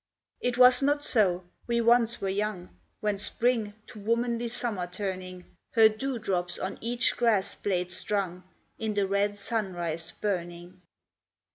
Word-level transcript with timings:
It 0.39 0.57
was 0.57 0.81
not 0.81 1.03
so 1.03 1.43
we 1.67 1.79
once 1.79 2.19
were 2.19 2.27
young 2.27 2.75
When 3.01 3.19
Spring, 3.19 3.75
to 3.85 3.99
womanly 3.99 4.47
Summer 4.47 4.87
turning, 4.87 5.45
Her 5.73 5.89
dew 5.89 6.17
drops 6.17 6.57
on 6.57 6.79
each 6.81 7.15
grass 7.15 7.53
blade 7.53 7.91
strung, 7.91 8.41
In 8.79 8.95
the 8.95 9.05
red 9.05 9.37
sunrise 9.37 10.09
burning. 10.09 10.81